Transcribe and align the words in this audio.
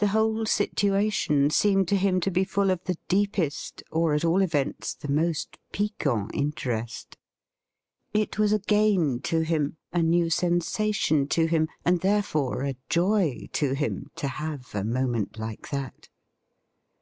The 0.00 0.08
whole 0.08 0.44
situation 0.44 1.48
seemed 1.48 1.88
to 1.88 1.96
him 1.96 2.20
to 2.20 2.30
be 2.30 2.44
full 2.44 2.70
of 2.70 2.84
the 2.84 2.98
deepest, 3.08 3.82
or 3.90 4.12
at 4.12 4.22
all 4.22 4.42
events 4.42 4.92
the 4.92 5.08
most 5.08 5.56
piquant, 5.72 6.32
interest. 6.34 7.16
It 8.12 8.38
was 8.38 8.52
a 8.52 8.58
gain 8.58 9.20
to 9.22 9.40
him, 9.40 9.78
a 9.94 10.02
new 10.02 10.28
sensation 10.28 11.26
to 11.28 11.46
him, 11.46 11.68
and 11.86 12.02
therefore 12.02 12.64
a 12.64 12.76
joy 12.90 13.48
to 13.54 13.72
him, 13.72 14.10
to 14.16 14.28
hav« 14.28 14.74
a 14.74 14.84
moment 14.84 15.38
like 15.38 15.70
that. 15.70 16.10